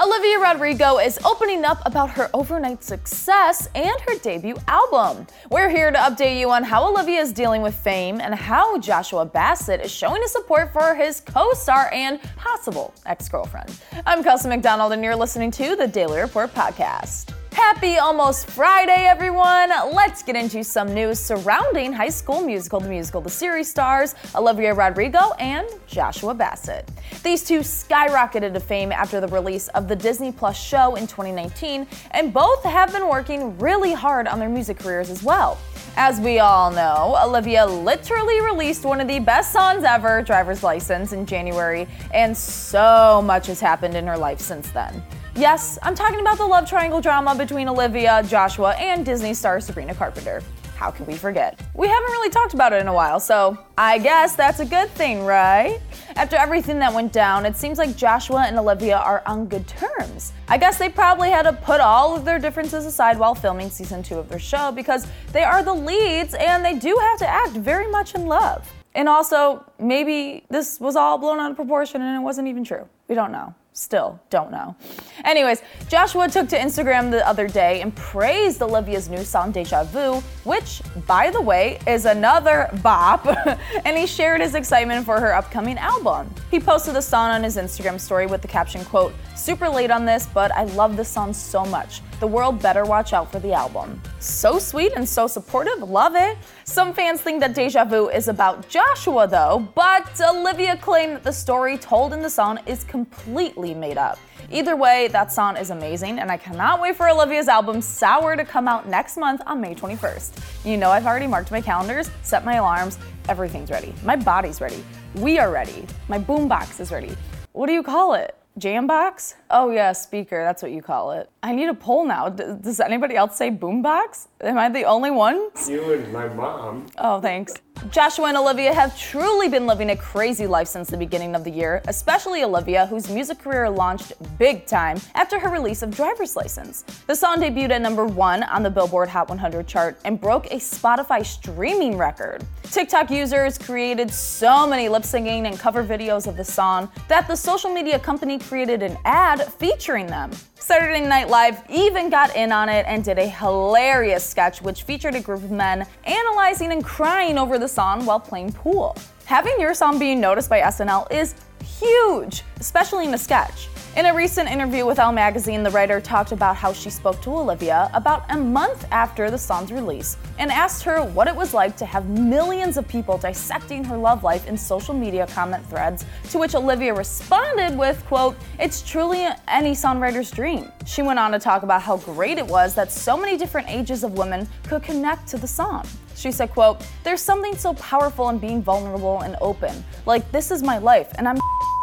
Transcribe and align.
Olivia 0.00 0.38
Rodrigo 0.38 0.98
is 0.98 1.18
opening 1.22 1.64
up 1.66 1.82
about 1.84 2.08
her 2.10 2.30
overnight 2.32 2.82
success 2.82 3.68
and 3.74 3.92
her 4.06 4.16
debut 4.20 4.56
album. 4.66 5.26
We're 5.50 5.68
here 5.68 5.90
to 5.90 5.98
update 5.98 6.38
you 6.40 6.50
on 6.50 6.64
how 6.64 6.88
Olivia 6.88 7.20
is 7.20 7.30
dealing 7.30 7.60
with 7.60 7.74
fame 7.74 8.18
and 8.20 8.34
how 8.34 8.78
Joshua 8.78 9.26
Bassett 9.26 9.82
is 9.82 9.90
showing 9.90 10.22
his 10.22 10.32
support 10.32 10.72
for 10.72 10.94
his 10.94 11.20
co 11.20 11.52
star 11.52 11.90
and 11.92 12.20
possible 12.36 12.94
ex 13.04 13.28
girlfriend. 13.28 13.78
I'm 14.06 14.22
Kelsey 14.22 14.48
McDonald, 14.48 14.92
and 14.92 15.04
you're 15.04 15.16
listening 15.16 15.50
to 15.52 15.76
the 15.76 15.86
Daily 15.86 16.20
Report 16.20 16.54
Podcast. 16.54 17.34
Happy 17.52 17.98
almost 17.98 18.48
Friday, 18.48 19.06
everyone! 19.06 19.68
Let's 19.94 20.22
get 20.22 20.36
into 20.36 20.64
some 20.64 20.94
news 20.94 21.18
surrounding 21.18 21.92
High 21.92 22.08
School 22.08 22.40
Musical, 22.40 22.80
the 22.80 22.88
musical, 22.88 23.20
the 23.20 23.28
series 23.28 23.70
stars 23.70 24.14
Olivia 24.34 24.72
Rodrigo 24.72 25.32
and 25.38 25.68
Joshua 25.86 26.32
Bassett. 26.32 26.90
These 27.22 27.44
two 27.44 27.58
skyrocketed 27.58 28.54
to 28.54 28.60
fame 28.60 28.90
after 28.90 29.20
the 29.20 29.28
release 29.28 29.68
of 29.68 29.86
the 29.86 29.94
Disney 29.94 30.32
Plus 30.32 30.58
show 30.58 30.94
in 30.94 31.06
2019, 31.06 31.86
and 32.12 32.32
both 32.32 32.64
have 32.64 32.90
been 32.90 33.06
working 33.06 33.58
really 33.58 33.92
hard 33.92 34.26
on 34.26 34.38
their 34.38 34.48
music 34.48 34.78
careers 34.78 35.10
as 35.10 35.22
well. 35.22 35.58
As 35.96 36.18
we 36.20 36.38
all 36.38 36.70
know, 36.70 37.18
Olivia 37.22 37.66
literally 37.66 38.40
released 38.40 38.84
one 38.84 38.98
of 38.98 39.08
the 39.08 39.18
best 39.18 39.52
songs 39.52 39.84
ever, 39.84 40.22
Driver's 40.22 40.62
License, 40.62 41.12
in 41.12 41.26
January, 41.26 41.86
and 42.14 42.34
so 42.34 43.20
much 43.22 43.46
has 43.48 43.60
happened 43.60 43.94
in 43.94 44.06
her 44.06 44.16
life 44.16 44.40
since 44.40 44.70
then. 44.70 45.02
Yes, 45.34 45.78
I'm 45.82 45.94
talking 45.94 46.20
about 46.20 46.36
the 46.36 46.44
love 46.44 46.68
triangle 46.68 47.00
drama 47.00 47.34
between 47.34 47.66
Olivia, 47.66 48.22
Joshua, 48.28 48.74
and 48.74 49.02
Disney 49.02 49.32
star 49.32 49.60
Sabrina 49.60 49.94
Carpenter. 49.94 50.42
How 50.76 50.90
can 50.90 51.06
we 51.06 51.16
forget? 51.16 51.58
We 51.74 51.88
haven't 51.88 52.10
really 52.10 52.28
talked 52.28 52.52
about 52.52 52.74
it 52.74 52.82
in 52.82 52.88
a 52.88 52.92
while, 52.92 53.18
so 53.18 53.56
I 53.78 53.98
guess 53.98 54.36
that's 54.36 54.60
a 54.60 54.66
good 54.66 54.90
thing, 54.90 55.24
right? 55.24 55.80
After 56.16 56.36
everything 56.36 56.78
that 56.80 56.92
went 56.92 57.14
down, 57.14 57.46
it 57.46 57.56
seems 57.56 57.78
like 57.78 57.96
Joshua 57.96 58.44
and 58.46 58.58
Olivia 58.58 58.98
are 58.98 59.22
on 59.24 59.46
good 59.46 59.66
terms. 59.66 60.34
I 60.48 60.58
guess 60.58 60.76
they 60.76 60.90
probably 60.90 61.30
had 61.30 61.44
to 61.44 61.54
put 61.54 61.80
all 61.80 62.14
of 62.14 62.26
their 62.26 62.38
differences 62.38 62.84
aside 62.84 63.18
while 63.18 63.34
filming 63.34 63.70
season 63.70 64.02
two 64.02 64.18
of 64.18 64.28
their 64.28 64.38
show 64.38 64.70
because 64.70 65.06
they 65.32 65.44
are 65.44 65.62
the 65.62 65.72
leads 65.72 66.34
and 66.34 66.62
they 66.62 66.74
do 66.74 66.94
have 67.00 67.18
to 67.20 67.26
act 67.26 67.52
very 67.52 67.90
much 67.90 68.14
in 68.14 68.26
love. 68.26 68.70
And 68.94 69.08
also, 69.08 69.64
maybe 69.78 70.44
this 70.50 70.78
was 70.78 70.94
all 70.94 71.16
blown 71.16 71.40
out 71.40 71.50
of 71.50 71.56
proportion 71.56 72.02
and 72.02 72.20
it 72.20 72.22
wasn't 72.22 72.48
even 72.48 72.64
true. 72.64 72.86
We 73.08 73.14
don't 73.14 73.32
know. 73.32 73.54
Still 73.74 74.20
don't 74.28 74.50
know. 74.50 74.76
Anyways, 75.24 75.62
Joshua 75.88 76.28
took 76.28 76.46
to 76.50 76.58
Instagram 76.58 77.10
the 77.10 77.26
other 77.26 77.48
day 77.48 77.80
and 77.80 77.94
praised 77.96 78.60
Olivia's 78.60 79.08
new 79.08 79.24
song 79.24 79.50
Deja 79.50 79.84
Vu, 79.84 80.20
which, 80.44 80.82
by 81.06 81.30
the 81.30 81.40
way, 81.40 81.78
is 81.86 82.04
another 82.04 82.68
bop, 82.82 83.26
and 83.86 83.96
he 83.96 84.06
shared 84.06 84.42
his 84.42 84.54
excitement 84.54 85.06
for 85.06 85.18
her 85.18 85.34
upcoming 85.34 85.78
album. 85.78 86.32
He 86.50 86.60
posted 86.60 86.94
the 86.94 87.00
song 87.00 87.30
on 87.30 87.42
his 87.42 87.56
Instagram 87.56 87.98
story 87.98 88.26
with 88.26 88.42
the 88.42 88.48
caption, 88.48 88.84
quote, 88.84 89.14
Super 89.36 89.70
late 89.70 89.90
on 89.90 90.04
this, 90.04 90.28
but 90.34 90.52
I 90.52 90.64
love 90.64 90.96
this 90.96 91.08
song 91.08 91.32
so 91.32 91.64
much. 91.64 92.02
The 92.20 92.26
world 92.26 92.60
better 92.60 92.84
watch 92.84 93.14
out 93.14 93.32
for 93.32 93.38
the 93.38 93.54
album. 93.54 94.02
So 94.22 94.60
sweet 94.60 94.92
and 94.94 95.08
so 95.08 95.26
supportive, 95.26 95.82
love 95.82 96.14
it. 96.14 96.38
Some 96.62 96.94
fans 96.94 97.20
think 97.20 97.40
that 97.40 97.56
Deja 97.56 97.84
Vu 97.84 98.08
is 98.08 98.28
about 98.28 98.68
Joshua 98.68 99.26
though, 99.26 99.68
but 99.74 100.08
Olivia 100.20 100.76
claimed 100.76 101.16
that 101.16 101.24
the 101.24 101.32
story 101.32 101.76
told 101.76 102.12
in 102.12 102.22
the 102.22 102.30
song 102.30 102.60
is 102.64 102.84
completely 102.84 103.74
made 103.74 103.98
up. 103.98 104.20
Either 104.48 104.76
way, 104.76 105.08
that 105.08 105.32
song 105.32 105.56
is 105.56 105.70
amazing, 105.70 106.20
and 106.20 106.30
I 106.30 106.36
cannot 106.36 106.80
wait 106.80 106.94
for 106.94 107.08
Olivia's 107.08 107.48
album 107.48 107.82
Sour 107.82 108.36
to 108.36 108.44
come 108.44 108.68
out 108.68 108.86
next 108.86 109.16
month 109.16 109.42
on 109.44 109.60
May 109.60 109.74
21st. 109.74 110.64
You 110.64 110.76
know, 110.76 110.92
I've 110.92 111.06
already 111.06 111.26
marked 111.26 111.50
my 111.50 111.60
calendars, 111.60 112.08
set 112.22 112.44
my 112.44 112.54
alarms, 112.54 113.00
everything's 113.28 113.72
ready. 113.72 113.92
My 114.04 114.14
body's 114.14 114.60
ready. 114.60 114.84
We 115.16 115.40
are 115.40 115.50
ready. 115.50 115.84
My 116.06 116.20
boombox 116.20 116.78
is 116.78 116.92
ready. 116.92 117.16
What 117.50 117.66
do 117.66 117.72
you 117.72 117.82
call 117.82 118.14
it? 118.14 118.36
Jambox? 118.58 119.34
Oh, 119.50 119.70
yeah, 119.70 119.92
speaker. 119.92 120.42
That's 120.44 120.62
what 120.62 120.72
you 120.72 120.82
call 120.82 121.12
it. 121.12 121.30
I 121.42 121.54
need 121.54 121.68
a 121.68 121.74
poll 121.74 122.04
now. 122.04 122.28
D- 122.28 122.44
does 122.60 122.80
anybody 122.80 123.16
else 123.16 123.36
say 123.36 123.50
boombox? 123.50 124.28
Am 124.42 124.58
I 124.58 124.68
the 124.68 124.84
only 124.84 125.10
one? 125.10 125.48
You 125.66 125.92
and 125.94 126.12
my 126.12 126.28
mom. 126.28 126.86
Oh, 126.98 127.20
thanks. 127.20 127.54
Joshua 127.90 128.26
and 128.26 128.36
Olivia 128.36 128.72
have 128.72 128.96
truly 128.96 129.48
been 129.48 129.66
living 129.66 129.90
a 129.90 129.96
crazy 129.96 130.46
life 130.46 130.68
since 130.68 130.88
the 130.88 130.96
beginning 130.96 131.34
of 131.34 131.42
the 131.42 131.50
year, 131.50 131.82
especially 131.88 132.44
Olivia, 132.44 132.86
whose 132.86 133.10
music 133.10 133.40
career 133.40 133.68
launched 133.68 134.12
big 134.38 134.66
time 134.66 135.00
after 135.14 135.38
her 135.40 135.48
release 135.48 135.82
of 135.82 135.90
Driver's 135.90 136.36
License. 136.36 136.82
The 137.08 137.16
song 137.16 137.38
debuted 137.38 137.70
at 137.70 137.82
number 137.82 138.06
one 138.06 138.44
on 138.44 138.62
the 138.62 138.70
Billboard 138.70 139.08
Hot 139.08 139.28
100 139.28 139.66
chart 139.66 139.98
and 140.04 140.20
broke 140.20 140.46
a 140.46 140.56
Spotify 140.56 141.26
streaming 141.26 141.96
record. 141.98 142.44
TikTok 142.62 143.10
users 143.10 143.58
created 143.58 144.10
so 144.10 144.66
many 144.66 144.88
lip 144.88 145.02
syncing 145.02 145.46
and 145.46 145.58
cover 145.58 145.84
videos 145.84 146.28
of 146.28 146.36
the 146.36 146.44
song 146.44 146.88
that 147.08 147.26
the 147.26 147.36
social 147.36 147.68
media 147.68 147.98
company 147.98 148.38
created 148.38 148.82
an 148.82 148.96
ad 149.04 149.52
featuring 149.54 150.06
them. 150.06 150.30
Saturday 150.54 151.00
Night 151.00 151.28
Live 151.28 151.60
even 151.68 152.08
got 152.08 152.34
in 152.36 152.52
on 152.52 152.68
it 152.68 152.86
and 152.86 153.02
did 153.02 153.18
a 153.18 153.26
hilarious 153.26 154.24
sketch 154.24 154.62
which 154.62 154.84
featured 154.84 155.16
a 155.16 155.20
group 155.20 155.42
of 155.42 155.50
men 155.50 155.84
analyzing 156.04 156.70
and 156.70 156.84
crying 156.84 157.36
over 157.36 157.58
the 157.58 157.68
song 157.72 158.04
while 158.04 158.20
playing 158.20 158.52
pool. 158.52 158.96
Having 159.24 159.58
your 159.58 159.74
song 159.74 159.98
being 159.98 160.20
noticed 160.20 160.50
by 160.50 160.60
SNL 160.60 161.10
is 161.10 161.34
huge, 161.64 162.42
especially 162.60 163.06
in 163.06 163.14
a 163.14 163.18
sketch. 163.18 163.68
In 163.94 164.06
a 164.06 164.14
recent 164.14 164.50
interview 164.50 164.86
with 164.86 164.98
Elle 164.98 165.12
magazine, 165.12 165.62
the 165.62 165.70
writer 165.70 166.00
talked 166.00 166.32
about 166.32 166.56
how 166.56 166.72
she 166.72 166.88
spoke 166.88 167.20
to 167.20 167.30
Olivia 167.30 167.90
about 167.92 168.24
a 168.30 168.38
month 168.38 168.86
after 168.90 169.30
the 169.30 169.36
song's 169.36 169.70
release 169.70 170.16
and 170.38 170.50
asked 170.50 170.82
her 170.84 171.04
what 171.04 171.28
it 171.28 171.36
was 171.36 171.52
like 171.52 171.76
to 171.76 171.84
have 171.84 172.08
millions 172.08 172.78
of 172.78 172.88
people 172.88 173.18
dissecting 173.18 173.84
her 173.84 173.98
love 173.98 174.24
life 174.24 174.48
in 174.48 174.56
social 174.56 174.94
media 174.94 175.26
comment 175.26 175.62
threads, 175.66 176.06
to 176.30 176.38
which 176.38 176.54
Olivia 176.54 176.94
responded 176.94 177.76
with, 177.76 178.02
quote, 178.06 178.34
"It's 178.58 178.80
truly 178.80 179.28
any 179.46 179.72
songwriter's 179.72 180.30
dream." 180.30 180.72
She 180.86 181.02
went 181.02 181.18
on 181.18 181.30
to 181.32 181.38
talk 181.38 181.62
about 181.62 181.82
how 181.82 181.98
great 181.98 182.38
it 182.38 182.46
was 182.46 182.74
that 182.74 182.90
so 182.90 183.14
many 183.14 183.36
different 183.36 183.68
ages 183.68 184.04
of 184.04 184.16
women 184.16 184.48
could 184.66 184.82
connect 184.82 185.28
to 185.28 185.36
the 185.36 185.46
song. 185.46 185.86
She 186.16 186.32
said, 186.32 186.50
quote, 186.50 186.80
"There's 187.04 187.20
something 187.20 187.58
so 187.58 187.74
powerful 187.74 188.30
in 188.30 188.38
being 188.38 188.62
vulnerable 188.62 189.20
and 189.20 189.36
open. 189.42 189.84
Like 190.06 190.32
this 190.32 190.50
is 190.50 190.62
my 190.62 190.78
life 190.78 191.08
and 191.18 191.28
I'm 191.28 191.36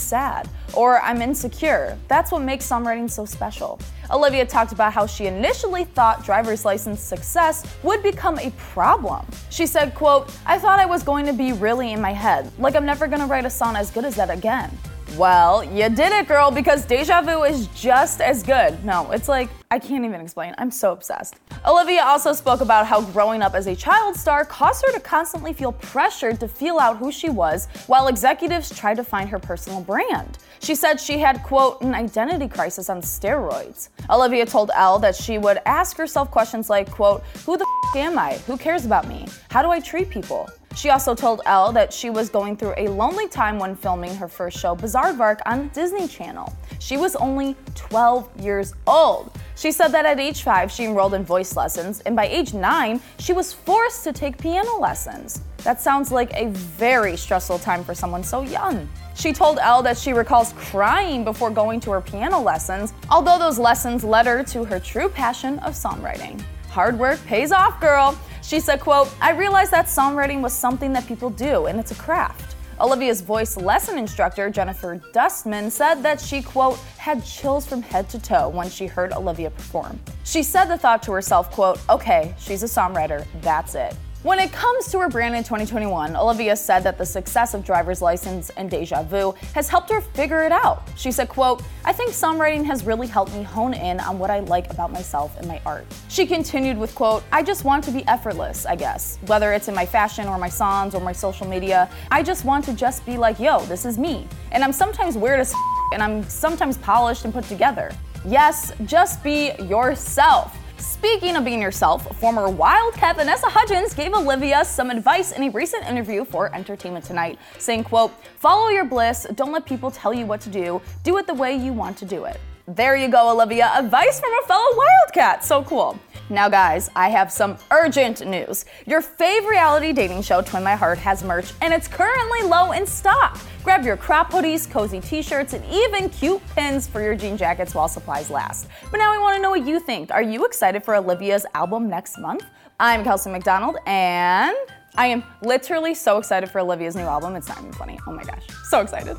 sad 0.00 0.48
or 0.74 1.00
I'm 1.00 1.22
insecure. 1.22 1.98
That's 2.08 2.32
what 2.32 2.42
makes 2.42 2.68
songwriting 2.68 3.10
so 3.10 3.24
special. 3.24 3.78
Olivia 4.10 4.44
talked 4.44 4.72
about 4.72 4.92
how 4.92 5.06
she 5.06 5.26
initially 5.26 5.84
thought 5.84 6.24
driver's 6.24 6.64
license 6.64 7.00
success 7.00 7.66
would 7.82 8.02
become 8.02 8.38
a 8.38 8.50
problem. 8.72 9.26
She 9.50 9.66
said, 9.66 9.94
quote, 9.94 10.30
I 10.46 10.58
thought 10.58 10.80
I 10.80 10.86
was 10.86 11.02
going 11.02 11.26
to 11.26 11.32
be 11.32 11.52
really 11.52 11.92
in 11.92 12.00
my 12.00 12.12
head, 12.12 12.50
like 12.58 12.76
I'm 12.76 12.86
never 12.86 13.06
gonna 13.06 13.26
write 13.26 13.44
a 13.44 13.50
song 13.50 13.76
as 13.76 13.90
good 13.90 14.04
as 14.04 14.16
that 14.16 14.30
again. 14.30 14.70
Well, 15.16 15.62
you 15.62 15.88
did 15.88 16.10
it, 16.10 16.26
girl, 16.26 16.50
because 16.50 16.84
Deja 16.84 17.22
Vu 17.22 17.44
is 17.44 17.68
just 17.68 18.20
as 18.20 18.42
good. 18.42 18.84
No, 18.84 19.12
it's 19.12 19.28
like, 19.28 19.48
I 19.70 19.78
can't 19.78 20.04
even 20.04 20.20
explain. 20.20 20.56
I'm 20.58 20.72
so 20.72 20.90
obsessed. 20.90 21.36
Olivia 21.64 22.02
also 22.02 22.32
spoke 22.32 22.60
about 22.60 22.84
how 22.84 23.00
growing 23.00 23.40
up 23.40 23.54
as 23.54 23.68
a 23.68 23.76
child 23.76 24.16
star 24.16 24.44
caused 24.44 24.84
her 24.84 24.92
to 24.92 24.98
constantly 24.98 25.52
feel 25.52 25.70
pressured 25.70 26.40
to 26.40 26.48
feel 26.48 26.80
out 26.80 26.96
who 26.96 27.12
she 27.12 27.30
was 27.30 27.68
while 27.86 28.08
executives 28.08 28.76
tried 28.76 28.96
to 28.96 29.04
find 29.04 29.28
her 29.28 29.38
personal 29.38 29.80
brand. 29.80 30.38
She 30.58 30.74
said 30.74 31.00
she 31.00 31.18
had, 31.18 31.44
quote, 31.44 31.80
an 31.80 31.94
identity 31.94 32.48
crisis 32.48 32.90
on 32.90 33.00
steroids. 33.00 33.90
Olivia 34.10 34.44
told 34.44 34.72
Elle 34.74 34.98
that 34.98 35.14
she 35.14 35.38
would 35.38 35.58
ask 35.64 35.96
herself 35.96 36.32
questions 36.32 36.68
like, 36.68 36.90
quote, 36.90 37.22
who 37.46 37.56
the 37.56 37.66
f 37.90 37.96
am 37.96 38.18
I? 38.18 38.38
Who 38.48 38.56
cares 38.56 38.84
about 38.84 39.06
me? 39.06 39.28
How 39.50 39.62
do 39.62 39.70
I 39.70 39.78
treat 39.78 40.10
people? 40.10 40.50
She 40.76 40.90
also 40.90 41.14
told 41.14 41.40
Elle 41.46 41.72
that 41.72 41.92
she 41.92 42.10
was 42.10 42.28
going 42.28 42.56
through 42.56 42.74
a 42.76 42.88
lonely 42.88 43.28
time 43.28 43.58
when 43.58 43.76
filming 43.76 44.14
her 44.16 44.28
first 44.28 44.58
show, 44.58 44.74
Bizaardvark, 44.74 45.40
on 45.46 45.68
Disney 45.68 46.08
Channel. 46.08 46.52
She 46.80 46.96
was 46.96 47.14
only 47.16 47.56
12 47.74 48.40
years 48.40 48.74
old. 48.86 49.30
She 49.56 49.70
said 49.70 49.88
that 49.88 50.04
at 50.04 50.18
age 50.18 50.42
5 50.42 50.70
she 50.70 50.84
enrolled 50.84 51.14
in 51.14 51.24
voice 51.24 51.56
lessons, 51.56 52.00
and 52.00 52.16
by 52.16 52.26
age 52.26 52.54
9 52.54 53.00
she 53.18 53.32
was 53.32 53.52
forced 53.52 54.02
to 54.04 54.12
take 54.12 54.36
piano 54.36 54.78
lessons. 54.78 55.42
That 55.58 55.80
sounds 55.80 56.10
like 56.10 56.32
a 56.34 56.48
very 56.48 57.16
stressful 57.16 57.60
time 57.60 57.84
for 57.84 57.94
someone 57.94 58.24
so 58.24 58.42
young. 58.42 58.88
She 59.14 59.32
told 59.32 59.58
Elle 59.60 59.82
that 59.84 59.96
she 59.96 60.12
recalls 60.12 60.52
crying 60.54 61.24
before 61.24 61.50
going 61.50 61.78
to 61.80 61.92
her 61.92 62.00
piano 62.00 62.40
lessons, 62.40 62.92
although 63.10 63.38
those 63.38 63.60
lessons 63.60 64.02
led 64.02 64.26
her 64.26 64.42
to 64.44 64.64
her 64.64 64.80
true 64.80 65.08
passion 65.08 65.60
of 65.60 65.74
songwriting. 65.74 66.42
Hard 66.74 66.98
work 66.98 67.24
pays 67.24 67.52
off, 67.52 67.80
girl. 67.80 68.18
She 68.42 68.58
said, 68.58 68.80
quote, 68.80 69.08
I 69.20 69.30
realized 69.30 69.70
that 69.70 69.86
songwriting 69.86 70.40
was 70.40 70.52
something 70.52 70.92
that 70.94 71.06
people 71.06 71.30
do 71.30 71.66
and 71.66 71.78
it's 71.78 71.92
a 71.92 71.94
craft. 71.94 72.56
Olivia's 72.80 73.20
voice 73.20 73.56
lesson 73.56 73.96
instructor, 73.96 74.50
Jennifer 74.50 75.00
Dustman, 75.12 75.70
said 75.70 76.02
that 76.02 76.20
she, 76.20 76.42
quote, 76.42 76.78
had 76.98 77.24
chills 77.24 77.64
from 77.64 77.80
head 77.80 78.08
to 78.08 78.18
toe 78.18 78.48
when 78.48 78.68
she 78.68 78.88
heard 78.88 79.12
Olivia 79.12 79.50
perform. 79.50 80.00
She 80.24 80.42
said 80.42 80.64
the 80.64 80.76
thought 80.76 81.00
to 81.04 81.12
herself, 81.12 81.48
quote, 81.52 81.78
okay, 81.88 82.34
she's 82.40 82.64
a 82.64 82.66
songwriter, 82.66 83.24
that's 83.40 83.76
it. 83.76 83.94
When 84.24 84.38
it 84.38 84.52
comes 84.52 84.90
to 84.90 84.98
her 85.00 85.10
brand 85.10 85.36
in 85.36 85.44
2021, 85.44 86.16
Olivia 86.16 86.56
said 86.56 86.80
that 86.84 86.96
the 86.96 87.04
success 87.04 87.52
of 87.52 87.62
Driver's 87.62 88.00
License 88.00 88.48
and 88.56 88.70
Deja 88.70 89.02
Vu 89.02 89.34
has 89.54 89.68
helped 89.68 89.90
her 89.90 90.00
figure 90.00 90.44
it 90.44 90.50
out. 90.50 90.88
She 90.96 91.12
said, 91.12 91.28
quote, 91.28 91.62
I 91.84 91.92
think 91.92 92.10
songwriting 92.12 92.64
has 92.64 92.86
really 92.86 93.06
helped 93.06 93.34
me 93.34 93.42
hone 93.42 93.74
in 93.74 94.00
on 94.00 94.18
what 94.18 94.30
I 94.30 94.40
like 94.40 94.70
about 94.70 94.90
myself 94.90 95.36
and 95.36 95.46
my 95.46 95.60
art. 95.66 95.84
She 96.08 96.24
continued 96.24 96.78
with, 96.78 96.94
quote, 96.94 97.22
I 97.32 97.42
just 97.42 97.64
want 97.64 97.84
to 97.84 97.90
be 97.90 98.02
effortless, 98.08 98.64
I 98.64 98.76
guess. 98.76 99.18
Whether 99.26 99.52
it's 99.52 99.68
in 99.68 99.74
my 99.74 99.84
fashion 99.84 100.26
or 100.26 100.38
my 100.38 100.48
songs 100.48 100.94
or 100.94 101.02
my 101.02 101.12
social 101.12 101.46
media, 101.46 101.90
I 102.10 102.22
just 102.22 102.46
want 102.46 102.64
to 102.64 102.72
just 102.72 103.04
be 103.04 103.18
like, 103.18 103.38
yo, 103.38 103.60
this 103.66 103.84
is 103.84 103.98
me. 103.98 104.26
And 104.52 104.64
I'm 104.64 104.72
sometimes 104.72 105.18
weird 105.18 105.40
as 105.40 105.52
and 105.92 106.02
I'm 106.02 106.24
sometimes 106.30 106.78
polished 106.78 107.26
and 107.26 107.34
put 107.34 107.44
together. 107.44 107.92
Yes, 108.24 108.72
just 108.86 109.22
be 109.22 109.52
yourself. 109.64 110.56
Speaking 110.78 111.36
of 111.36 111.44
being 111.44 111.62
yourself, 111.62 112.16
former 112.18 112.48
Wildcat 112.48 113.16
Vanessa 113.16 113.46
Hudgens 113.48 113.94
gave 113.94 114.12
Olivia 114.12 114.64
some 114.64 114.90
advice 114.90 115.32
in 115.32 115.44
a 115.44 115.50
recent 115.50 115.86
interview 115.86 116.24
for 116.24 116.54
Entertainment 116.54 117.04
Tonight, 117.04 117.38
saying, 117.58 117.84
quote, 117.84 118.12
follow 118.38 118.68
your 118.68 118.84
bliss, 118.84 119.26
don't 119.34 119.52
let 119.52 119.64
people 119.66 119.90
tell 119.90 120.12
you 120.12 120.26
what 120.26 120.40
to 120.40 120.50
do, 120.50 120.82
do 121.02 121.16
it 121.18 121.26
the 121.26 121.34
way 121.34 121.54
you 121.56 121.72
want 121.72 121.96
to 121.98 122.04
do 122.04 122.24
it. 122.24 122.40
There 122.66 122.96
you 122.96 123.08
go, 123.08 123.30
Olivia. 123.30 123.70
Advice 123.74 124.20
from 124.20 124.30
a 124.42 124.46
fellow 124.46 124.64
Wildcat. 124.74 125.44
So 125.44 125.62
cool. 125.64 125.98
Now, 126.30 126.48
guys, 126.48 126.88
I 126.96 127.10
have 127.10 127.30
some 127.30 127.58
urgent 127.70 128.26
news. 128.26 128.64
Your 128.86 129.02
fave 129.02 129.46
reality 129.46 129.92
dating 129.92 130.22
show, 130.22 130.40
Twin 130.40 130.62
My 130.62 130.74
Heart, 130.74 130.96
has 131.00 131.22
merch 131.22 131.52
and 131.60 131.74
it's 131.74 131.86
currently 131.86 132.48
low 132.48 132.72
in 132.72 132.86
stock. 132.86 133.38
Grab 133.62 133.84
your 133.84 133.98
crop 133.98 134.30
hoodies, 134.30 134.70
cozy 134.70 135.00
t 135.00 135.20
shirts, 135.20 135.52
and 135.52 135.62
even 135.66 136.08
cute 136.08 136.40
pins 136.54 136.86
for 136.86 137.02
your 137.02 137.14
jean 137.14 137.36
jackets 137.36 137.74
while 137.74 137.86
supplies 137.86 138.30
last. 138.30 138.66
But 138.90 138.96
now 138.96 139.12
I 139.12 139.18
want 139.18 139.36
to 139.36 139.42
know 139.42 139.50
what 139.50 139.66
you 139.66 139.78
think. 139.78 140.10
Are 140.10 140.22
you 140.22 140.46
excited 140.46 140.82
for 140.82 140.94
Olivia's 140.94 141.44
album 141.54 141.90
next 141.90 142.16
month? 142.16 142.46
I'm 142.80 143.04
Kelsey 143.04 143.28
McDonald, 143.28 143.76
and 143.86 144.56
I 144.96 145.08
am 145.08 145.22
literally 145.42 145.92
so 145.92 146.16
excited 146.16 146.50
for 146.50 146.60
Olivia's 146.60 146.96
new 146.96 147.02
album. 147.02 147.36
It's 147.36 147.48
not 147.48 147.58
even 147.58 147.74
funny. 147.74 147.98
Oh 148.06 148.12
my 148.12 148.24
gosh. 148.24 148.46
So 148.70 148.80
excited. 148.80 149.18